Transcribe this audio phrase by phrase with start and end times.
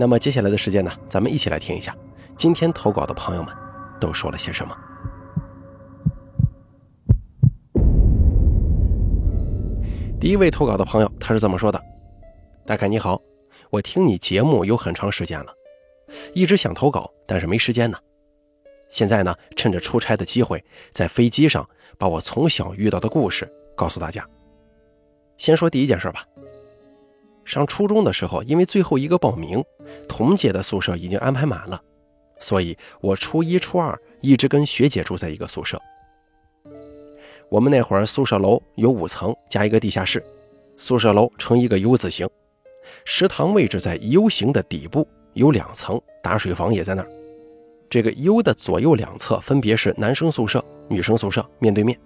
[0.00, 1.92] 那么接下来的时间呢，咱们一起来听一下
[2.36, 3.52] 今天投稿的朋友们
[4.00, 4.78] 都说了些什么。
[10.20, 11.82] 第一位投稿的朋友，他是这么说的
[12.64, 13.20] ：“大凯你好，
[13.70, 15.52] 我听你节目有很长时间了，
[16.32, 17.98] 一直想投稿，但是没时间呢。
[18.88, 24.24] 现在呢，趁着出差的机会，在飞机上把我从小遇到的故事告诉大家。
[25.36, 26.24] 先说第一件事吧。”
[27.48, 29.64] 上初中的时候，因为最后一个报名，
[30.06, 31.80] 同届的宿舍已经安排满了，
[32.38, 35.80] 所以我初一、初二一直跟学姐住在一个宿舍。
[37.48, 40.22] 我们那会儿宿舍楼有五层加一个地下室，
[40.76, 42.28] 宿舍楼呈一个 U 字形，
[43.06, 47.08] 食堂位置在 U 型的底部，有两层，打水房也在那儿。
[47.88, 51.98] 这个 U 的左右两侧分别是男生宿舍、女生宿舍，面对面。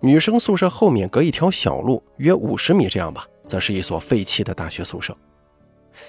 [0.00, 3.28] 女生宿舍后面隔一条小路，约五十米这样吧。
[3.50, 5.12] 则是一所废弃的大学宿舍，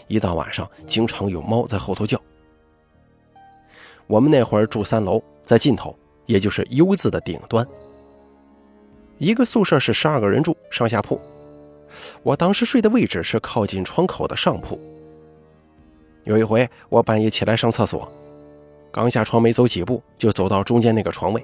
[0.08, 2.22] 一到晚上，经常有猫在后头叫。
[4.06, 7.68] 我们那会儿住三楼，在尽头，也就是 U 字的顶端。
[9.18, 11.20] 一个宿舍是十二个人住，上下铺。
[12.22, 14.80] 我当时睡的位置是靠近窗口的上铺。
[16.26, 18.08] 有一回，我半夜起来上厕所，
[18.92, 21.44] 刚下床没走几步，就走到中间那个床位。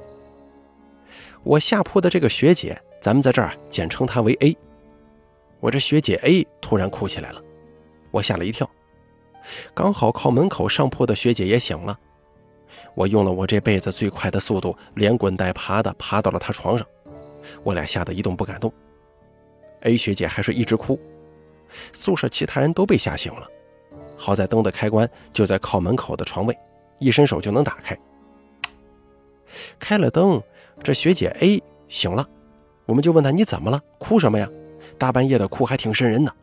[1.42, 4.56] 我下铺的这个学姐，咱们在这儿简称她为 A。
[5.59, 7.41] 我这学姐 A 突然哭起来了，
[8.11, 8.69] 我吓了一跳。
[9.73, 11.97] 刚好靠门口上铺的学姐也醒了，
[12.94, 16.86] 我用了我这辈子最快的速度，连滚带爬的爬到了她床上。
[17.64, 18.71] 我俩吓得一动不敢动。
[19.82, 20.99] A 学姐还是一直哭，
[21.93, 23.48] 宿舍其他人都被吓醒了。
[24.17, 26.58] 好在灯的开关就在靠门口的床位，
[26.99, 27.98] 一伸手就能打开。
[29.80, 30.42] 开了灯，
[30.83, 32.27] 这学姐 A 醒了，
[32.86, 33.82] 我们就问她：“你怎么了？
[33.98, 34.49] 哭什么呀？”
[34.97, 36.33] 大半夜的哭还挺瘆人的。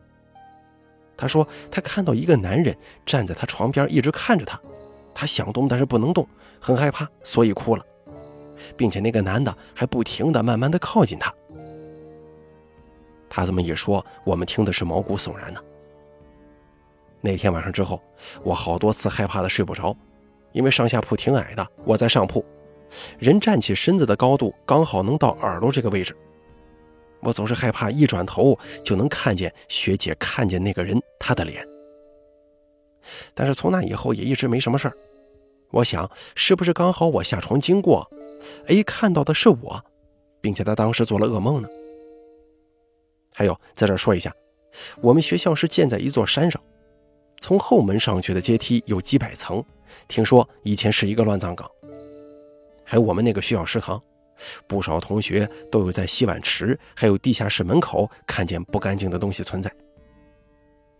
[1.17, 4.59] 他说他看到一个男人站在他床边，一直看着他。
[5.13, 6.27] 他想动，但是不能动，
[6.59, 7.85] 很害怕，所以哭了，
[8.75, 11.33] 并且那个男的还不停的、慢慢的靠近他。
[13.29, 15.59] 他这么一说，我们听的是毛骨悚然呢。
[17.21, 18.01] 那天晚上之后，
[18.43, 19.95] 我好多次害怕的睡不着，
[20.51, 22.45] 因为上下铺挺矮的，我在上铺，
[23.17, 26.15] 人站起身子的高度刚好能到耳朵这个位置。
[27.21, 31.67] 我总是害怕一转头就能看见学姐看见那个人他的脸，
[33.33, 34.95] 但是从那以后也一直没什么事儿。
[35.71, 38.09] 我想是不是刚好我下床经过
[38.67, 39.83] ，A 看到的是我，
[40.39, 41.67] 并且他当时做了噩梦呢？
[43.33, 44.33] 还有，在这说一下，
[45.01, 46.61] 我们学校是建在一座山上，
[47.39, 49.63] 从后门上去的阶梯有几百层，
[50.07, 51.69] 听说以前是一个乱葬岗。
[52.83, 54.01] 还有我们那个学校食堂。
[54.67, 59.71] 不少同学都有在洗碗池还有地下室门口看见不干净的东西存在。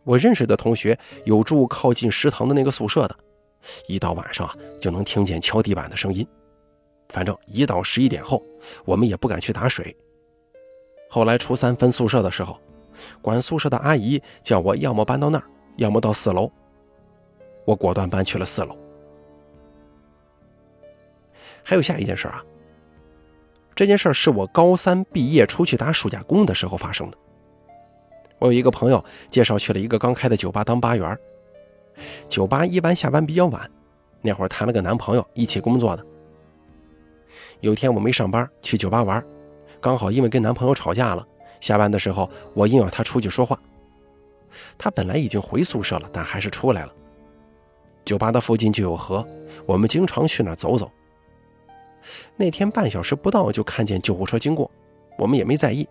[0.04, 3.16] 我认识的同学有住靠近食堂的那个宿舍的，
[3.88, 6.26] 一到晚上啊就能听见敲地板的声音。
[7.10, 8.44] 反正一到十一点后，
[8.86, 9.96] 我们也不敢去打水。
[11.10, 12.60] 后来初三分宿舍的时候，
[13.22, 15.46] 管宿舍的阿姨叫我要么搬到那儿，
[15.78, 16.52] 要么到四楼。
[17.66, 18.78] 我果断搬去了四楼。
[21.64, 22.44] 还有下一件事啊。
[23.76, 27.18] 这件事是我高三毕业出去打暑假工的时候发生的。
[28.40, 31.18] 我有一个朋友介绍去了一个刚开的酒吧当吧员。
[32.30, 33.70] 酒吧一般下班比较晚，
[34.22, 36.06] 那会儿谈了个男朋友一起工作的。
[37.60, 39.24] 有一天我没上班去酒吧玩，
[39.82, 41.26] 刚好因为跟男朋友吵架了，
[41.60, 43.60] 下班的时候我硬要他出去说话。
[44.78, 46.94] 他本来已经回宿舍了，但还是出来了。
[48.06, 49.26] 酒吧的附近就有河，
[49.66, 50.90] 我们经常去那儿走走。
[52.36, 54.70] 那天半小时不到就看见救护车经过，
[55.18, 55.88] 我们也没在意。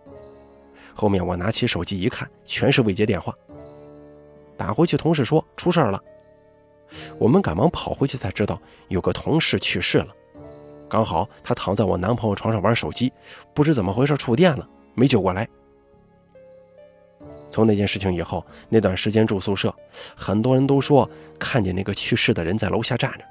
[0.94, 3.34] 后面我拿起手机一看，全是未接电话。
[4.56, 6.02] 打回去，同事说出事了。
[7.18, 10.14] 我们赶忙跑回去才知道有个同事去世了。
[10.88, 13.12] 刚好他躺在我男朋友床上玩手机，
[13.52, 15.48] 不知怎么回事触电了，没救过来。
[17.50, 19.74] 从那件事情以后，那段时间住宿舍，
[20.16, 21.08] 很多人都说
[21.38, 23.24] 看见那个去世的人在楼下站着。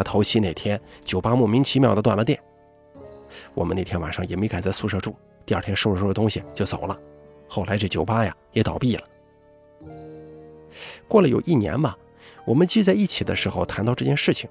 [0.00, 2.40] 他头七那天，酒吧莫名其妙的断了电。
[3.52, 5.14] 我们那天晚上也没敢在宿舍住，
[5.44, 6.98] 第二天收拾收拾东西就走了。
[7.46, 9.04] 后来这酒吧呀也倒闭了。
[11.06, 11.98] 过了有一年吧，
[12.46, 14.48] 我们聚在一起的时候谈到这件事情，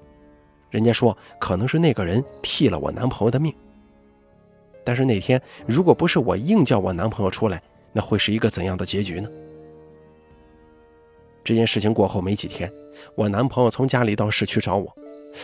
[0.70, 3.52] 人家说可能是那个人替了我男朋友的命。
[4.84, 7.60] 但是那天如果不是我硬叫我男朋友出来，
[7.92, 9.28] 那会是一个怎样的结局呢？
[11.42, 12.72] 这件事情过后没几天，
[13.16, 14.94] 我男朋友从家里到市区找我，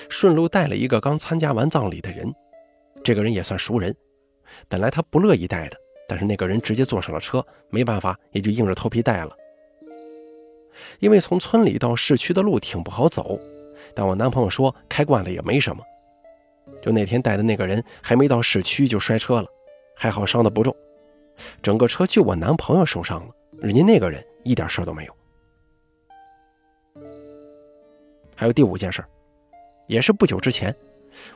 [0.09, 2.33] 顺路带了一个刚参加完葬礼的人，
[3.05, 3.95] 这个人也算熟人。
[4.69, 5.77] 本来他不乐意带的，
[6.09, 9.37] 但是那个人直接坐上了车，没办法，也就硬着头皮带了。
[10.99, 13.39] 因为从村里到市区的路挺不好走，
[13.95, 15.83] 但我男朋友说开惯了也没什么。
[16.83, 19.47] 就那天带的那个人还没到市区就摔车了，
[19.97, 20.75] 还好伤的不重，
[21.63, 25.17] 整个车就我男朋友受伤了，人家那个人一点事都没有。
[28.35, 29.09] 还有第五件事儿，
[29.87, 30.75] 也是不久之前，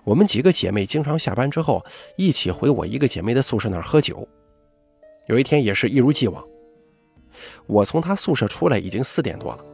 [0.04, 1.84] 我们几个姐妹经常下班之后
[2.16, 4.26] 一起回我一个姐妹的宿舍那儿喝酒。
[5.26, 6.44] 有一天也是一如既往，
[7.66, 9.64] 我从她宿舍出来已经四点多了，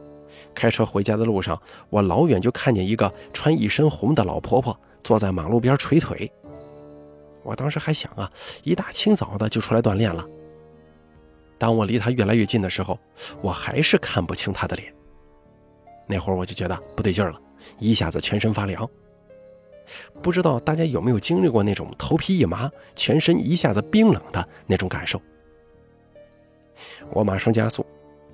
[0.53, 1.59] 开车回家的路上，
[1.89, 6.31] 我老远就看见一个穿一身红的老婆婆坐在马路边捶腿。
[7.43, 8.31] 我当时还想啊，
[8.63, 10.23] 一大清早的就出来锻炼了。
[11.57, 12.99] 当我离她越来越近的时候，
[13.41, 14.93] 我还是看不清她的脸。
[16.05, 17.41] 那会儿我就觉得不对劲了，
[17.79, 18.89] 一下子全身发凉。
[20.21, 25.21] 不知道大家有没有经历过那种头皮一麻、全身一下子冰冷的那种感受？
[27.11, 27.85] 我马上加速，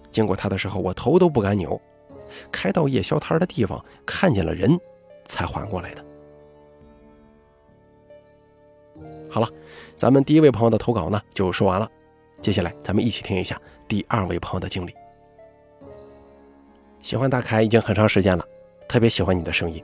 [0.09, 1.79] 经过他的时候，我头都不敢扭。
[2.51, 4.79] 开到夜宵摊的地方，看见了人，
[5.25, 6.03] 才缓过来的。
[9.29, 9.47] 好了，
[9.95, 11.89] 咱们第一位朋友的投稿呢就说完了，
[12.41, 14.93] 接下来咱们一起听一下第二位朋友的经历。
[17.01, 18.45] 喜欢大凯已经很长时间了，
[18.93, 19.83] 特别喜欢你的声音，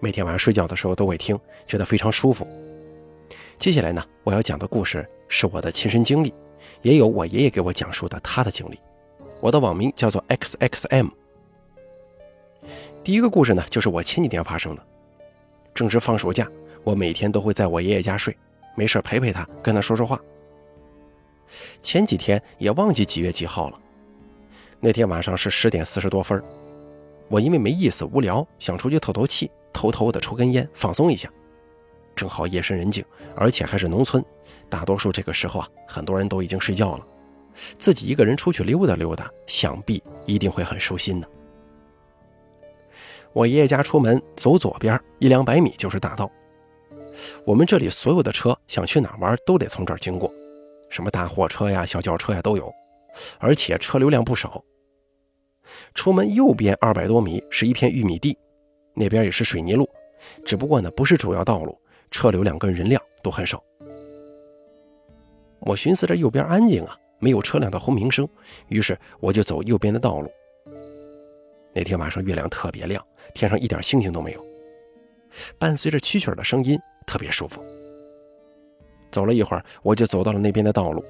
[0.00, 2.46] 每天晚上睡觉的时候都会听，觉得非常舒服。
[3.56, 6.34] 接下来呢，我要讲的故事是我的亲身经历，
[6.82, 8.78] 也有我爷爷给我讲述的他的经历。
[9.40, 11.08] 我的网名叫做 xxm。
[13.02, 14.86] 第一个故事呢，就是我前几天发生的。
[15.72, 16.46] 正值放暑假，
[16.84, 18.36] 我每天都会在我爷爷家睡，
[18.76, 20.20] 没事陪陪他，跟他说说话。
[21.80, 23.80] 前几天也忘记几月几号了，
[24.80, 26.44] 那天晚上是十点四十多分。
[27.30, 31.30] 我因为没意思、无聊，想出去透透气，偷偷的抽根烟，放松一下。
[32.16, 33.04] 正好夜深人静，
[33.36, 34.22] 而且还是农村，
[34.68, 37.06] 大多数这个时候啊，很多人都已经睡觉了。
[37.78, 41.28] 自己一个人出去溜达溜达，想必一定会很舒心的。
[43.32, 46.28] 我爷爷家出门走左边一两百米就是大道。
[47.44, 50.32] 我们这里所有的车想去哪玩都得从这儿经过，
[50.90, 52.72] 什么大货车呀、小轿车呀都有，
[53.38, 54.60] 而且车流量不少。
[55.94, 58.36] 出门右边二百多米是一片玉米地，
[58.94, 59.88] 那边也是水泥路，
[60.44, 61.78] 只不过呢不是主要道路，
[62.10, 63.62] 车流量跟人量都很少。
[65.60, 68.28] 我寻思着右边安静啊，没有车辆的轰鸣声，
[68.68, 70.30] 于是我就走右边的道路。
[71.72, 74.44] 那天晚上月亮特别亮，天上一点星星都没有，
[75.58, 77.62] 伴随着蛐蛐的声音，特别舒服。
[79.12, 81.04] 走了一会儿，我就走到了那边的道路，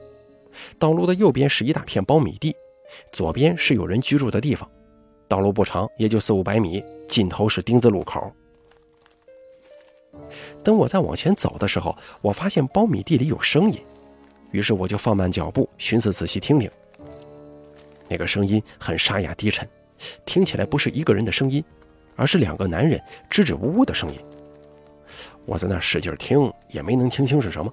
[0.79, 2.55] 道路的右边是一大片苞米地。
[3.13, 4.69] 左边是有人居住的地方，
[5.29, 8.33] 道路不长，也就四五百米，尽头是丁字路口。
[10.63, 13.79] 等我再往前走的时候，我发现苞米地里有声音，
[14.51, 16.71] 于是我就放慢脚步，寻思仔细听听。
[18.09, 19.69] 那个声音很沙哑低沉，
[20.25, 21.64] 听起来不是一个人的声音，
[22.17, 23.00] 而是两个男人
[23.31, 24.19] 支支吾吾的声音。
[25.47, 27.73] 我在那使劲听，也没能听清是什么。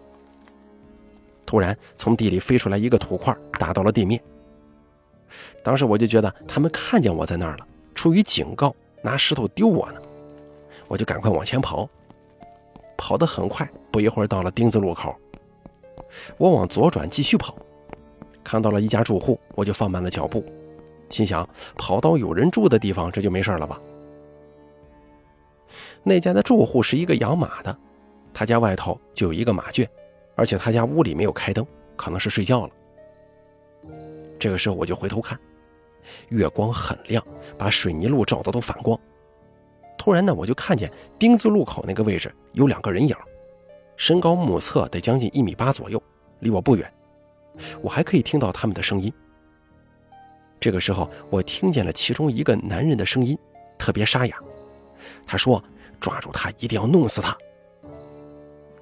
[1.45, 4.21] 突然，从地里飞出来一个土块，打到了地面。
[5.63, 10.01] 当时我就觉得他们看见我在那儿了，出于警告，拿石头丢我呢。
[10.87, 11.89] 我就赶快往前跑，
[12.97, 15.15] 跑得很快，不一会儿到了丁字路口。
[16.37, 17.55] 我往左转继续跑，
[18.43, 20.45] 看到了一家住户，我就放慢了脚步，
[21.09, 23.79] 心想跑到有人住的地方，这就没事了吧？
[26.03, 27.77] 那家的住户是一个养马的，
[28.33, 29.85] 他家外头就有一个马圈，
[30.35, 31.67] 而且他家屋里没有开灯，
[31.97, 32.73] 可能是睡觉了。
[34.39, 35.39] 这个时候我就回头看。
[36.29, 37.21] 月光很亮，
[37.57, 38.97] 把水泥路照得都反光。
[39.97, 43.15] 突然呢，我就看见丁字路口那个位置有两个人影，
[43.97, 46.01] 身高目测得将近一米八左右，
[46.39, 46.93] 离我不远。
[47.81, 49.11] 我还可以听到他们的声音。
[50.59, 53.37] 这个时候，我听见了其中一个男人的声音，
[53.77, 54.37] 特别沙哑。
[55.25, 55.61] 他说
[55.99, 57.37] ：“抓住他，一定要弄死他。”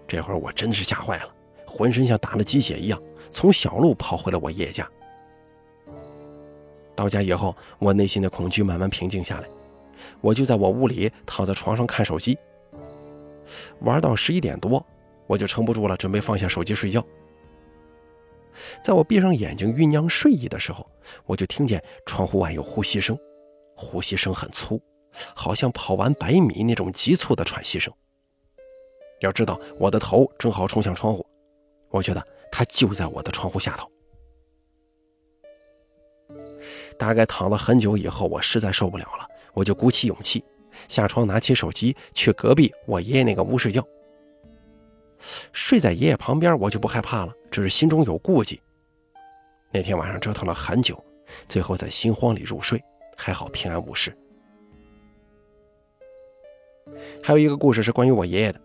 [0.08, 1.34] 这会儿我真的是吓坏了，
[1.66, 4.88] 浑身像打了鸡血一样，从小路跑回了我爷爷家。
[6.96, 9.48] 到家以后，我内心的恐惧慢慢平静下来。
[10.22, 12.38] 我就在我屋里躺在床上看手机，
[13.82, 14.84] 玩到十一点多，
[15.28, 17.04] 我就撑不住了，准备放下手机睡觉。
[18.82, 20.90] 在我闭上眼睛酝酿睡意的时候，
[21.26, 23.18] 我就听见窗户外有呼吸声，
[23.76, 24.82] 呼吸声很粗，
[25.34, 27.94] 好像跑完百米那种急促的喘息声。
[29.20, 31.26] 要知道，我的头正好冲向窗户，
[31.90, 33.90] 我觉得他就在我的窗户下头。
[36.98, 40.44] 大概躺了很久以后，我实在受不了了，我就鼓起勇气
[40.88, 43.86] 下床，拿起手机去隔壁我爷爷那个屋睡觉。
[45.54, 48.62] 睡在爷爷旁边，我就不害怕了，只是心中有顾忌。
[49.72, 51.04] 那天晚上折腾了很久，
[51.48, 52.82] 最后在心慌里入睡，
[53.18, 54.16] 还好平安无事。
[57.24, 58.62] 还有一个故事是关于我爷爷的，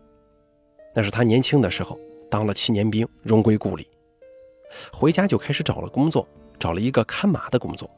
[0.95, 1.99] 那是他年轻的时候
[2.31, 3.89] 当了七年兵，荣归故里，
[4.93, 7.91] 回家就开始找了工作，找了一个看马的工作。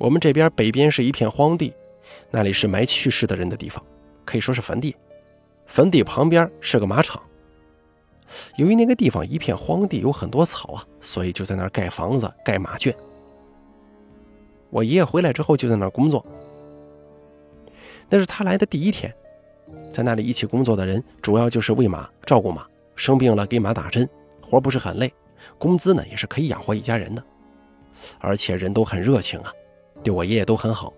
[0.00, 1.74] 我们这边北边是一片荒地，
[2.30, 3.84] 那里是埋去世的人的地方，
[4.24, 4.96] 可以说是坟地。
[5.66, 7.22] 坟地旁边是个马场。
[8.56, 12.94] 由于那个地方一片荒地，有很多草啊，所以就在那儿盖房子、盖马圈。
[14.70, 16.24] 我爷爷回来之后就在那儿工作。
[18.08, 19.14] 那是他来的第一天，
[19.90, 22.66] 在那里一起工作的人主要就是喂马、照顾马，
[22.96, 24.08] 生病了给马打针，
[24.40, 25.12] 活不是很累，
[25.58, 27.22] 工资呢也是可以养活一家人的，
[28.18, 29.52] 而且人都很热情啊，
[30.02, 30.92] 对我爷爷都很好。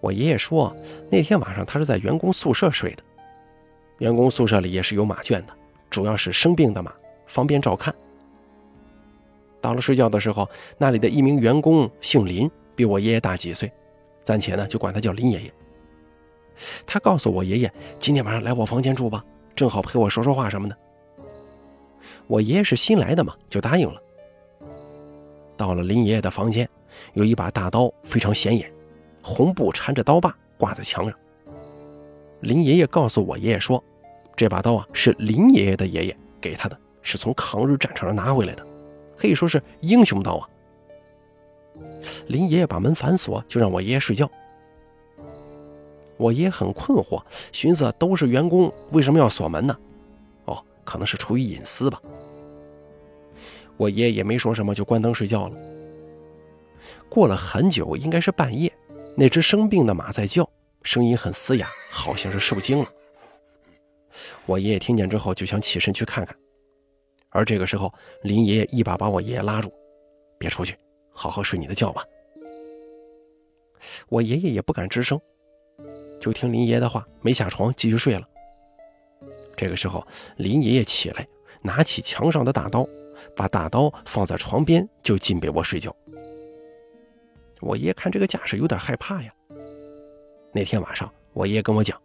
[0.00, 0.74] 我爷爷说，
[1.10, 3.02] 那天晚上他是在员工宿舍睡的，
[3.98, 5.52] 员工宿舍里也是有马圈的，
[5.88, 6.92] 主要是生病的马，
[7.26, 7.94] 方便照看。
[9.60, 13.72] 到了睡觉的时候，那里的一名员工姓林，比我爷爷大几岁，
[14.24, 15.54] 暂且呢就管他叫林爷爷。
[16.84, 19.24] 他告诉我爷爷，今天晚上来我房间住吧，
[19.54, 20.76] 正好陪我说说话什么的。
[22.26, 24.02] 我爷爷是新来的嘛，就答应了。
[25.56, 26.68] 到了林爷爷的房间，
[27.14, 28.72] 有一把大刀，非常显眼。
[29.22, 31.14] 红布缠着刀把挂在墙上。
[32.40, 33.82] 林爷爷告诉我爷爷说
[34.34, 38.66] ：“这把刀啊，是林爷爷的爷爷给他的，是从抗日战场上拿回来的，
[39.16, 40.48] 可以说是英雄刀啊。”
[42.26, 44.28] 林爷爷把门反锁，就让我爷爷睡觉。
[46.16, 49.76] 我爷爷很困惑，寻思都是员工，为什么要锁门呢？
[50.46, 52.00] 哦，可能是出于隐私吧。
[53.76, 55.56] 我爷爷也没说什么，就关灯睡觉了。
[57.12, 58.72] 过了很久，应该是半夜。
[59.14, 60.48] 那只生病的马在叫，
[60.82, 62.90] 声音很嘶哑，好像是受惊了。
[64.46, 66.34] 我爷爷听见之后就想起身去看看，
[67.28, 67.92] 而这个时候，
[68.22, 69.70] 林爷爷一把把我爷爷拉住
[70.40, 70.74] ：“别出去，
[71.12, 72.02] 好好睡你的觉吧。”
[74.08, 75.20] 我爷爷也不敢吱声，
[76.18, 78.26] 就听林爷爷的话，没下床，继续睡了。
[79.54, 80.02] 这个时候，
[80.38, 81.28] 林爷爷起来，
[81.60, 82.88] 拿起墙上的大刀，
[83.36, 85.94] 把大刀放在床边，就进被窝睡觉。
[87.62, 89.32] 我爷爷看这个架势有点害怕呀。
[90.52, 91.98] 那天晚上，我爷爷跟我讲，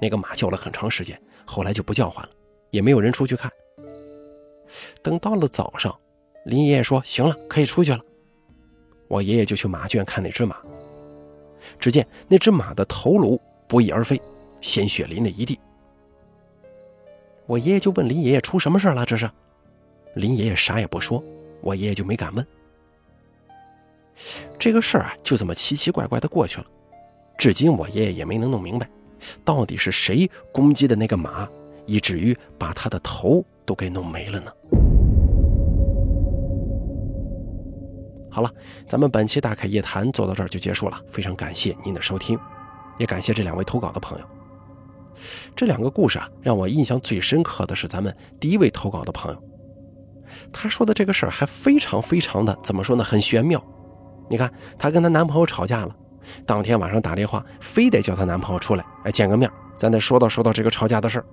[0.00, 2.30] 那个马叫了很长时间，后来就不叫唤了，
[2.70, 3.50] 也没有人出去看。
[5.02, 5.94] 等到了早上，
[6.46, 8.00] 林爷爷说：“行了，可以出去了。”
[9.06, 10.56] 我爷爷就去马圈看那只马。
[11.78, 14.20] 只见那只马的头颅不翼而飞，
[14.62, 15.60] 鲜血淋了一地。
[17.46, 19.04] 我爷爷就问林爷爷：“出什么事了？
[19.04, 19.30] 这是？”
[20.16, 21.22] 林爷爷啥也不说，
[21.60, 22.46] 我爷爷就没敢问。
[24.58, 26.66] 这个事儿啊，就这么奇奇怪怪的过去了。
[27.36, 28.88] 至今我爷爷也没能弄明白，
[29.44, 31.48] 到底是谁攻击的那个马，
[31.84, 34.52] 以至于把他的头都给弄没了呢？
[38.30, 38.50] 好了，
[38.88, 42.38] 咱们本期大凯夜谈做到这儿就结束了，非常感谢您的收听，
[42.98, 44.24] 也感谢这两位投稿的朋友。
[45.54, 49.42] 这两个故事啊，让我印象最深刻的是咱们第一位投稿的朋友，
[50.52, 53.64] 他说的这个事儿还非常非常的怎么说呢，很玄妙。
[54.28, 55.94] 你看，她跟她男朋友吵架了，
[56.46, 61.26] 当天晚上打电话，非得叫她男朋友出来，哎，见个面，咱得说道说道这个吵架的事儿。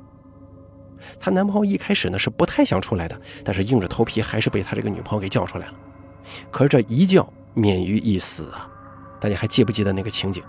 [1.20, 5.74] 她男朋友一开始呢是不太想出来的，但是硬着头皮还是被她这个女朋友给叫出来了。
[6.52, 8.70] 可是这一叫免于一死啊！
[9.20, 10.44] 大家还记不记得那个情景？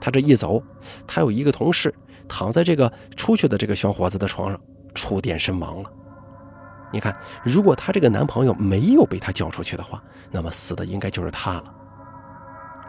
[0.00, 0.62] 他这一走，
[1.06, 1.92] 他有一个同事
[2.28, 4.60] 躺在这个出去的这个小伙子的床上，
[4.94, 5.90] 触电身亡了。
[6.90, 11.64] 你看，如果她这个男朋友没有被她叫出去的话，那么死的应该就是她了。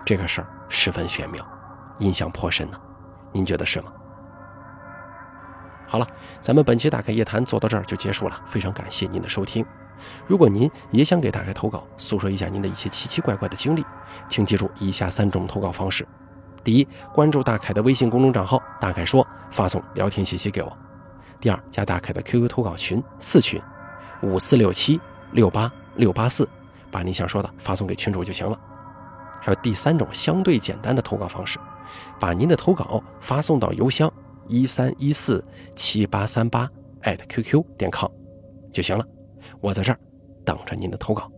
[0.06, 1.46] 这个事儿十分玄妙，
[2.00, 2.80] 印象颇深呢。
[3.32, 3.92] 您觉得是吗？
[5.86, 6.08] 好了，
[6.42, 9.66] 咱们本期大开夜谈做到这儿就结束了，非常感谢您的收听。
[10.26, 13.84] 如果您也想给大开投稿，诉说一下您的一些奇奇怪怪的经历，
[14.30, 16.08] 请记住以下三种投稿方式：
[16.64, 20.70] 第一，关注大凯的微信公众账号“大凯说”，发送聊天信息给我；
[21.40, 23.62] 第二，加大凯的 QQ 投稿群四群。
[24.22, 25.00] 五四六七
[25.32, 26.48] 六八六八四，
[26.92, 28.60] 把你想说的发送给群主就行了。
[29.42, 31.58] 还有第三种相对简单的投稿方式，
[32.20, 34.12] 把您的投稿发送到邮箱
[34.48, 35.44] 一三一四
[35.76, 36.70] 七八三八
[37.02, 38.12] @QQ 点 com
[38.74, 39.06] 就行了。
[39.62, 40.00] 我在这儿
[40.44, 41.32] 等着您的投稿。